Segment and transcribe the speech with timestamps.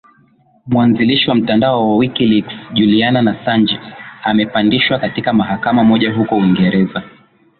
[0.67, 3.79] mwanzilishi wa mtandao wa wikileaks julian nasanji
[4.23, 7.03] amepandishwa katika mahakama moja huko uingereza